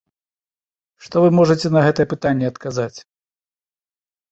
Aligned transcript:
Што 1.07 1.15
вы 1.25 1.29
можаце 1.41 1.67
на 1.77 1.85
гэтае 1.87 2.07
пытанне 2.15 2.51
адказаць? 2.55 2.99